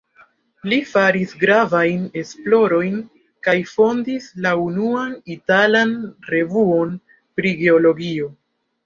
[0.71, 2.95] Li faris gravajn esplorojn
[3.47, 5.93] kaj fondis la unuan italan
[6.33, 6.97] revuon
[7.37, 8.33] pri geologio.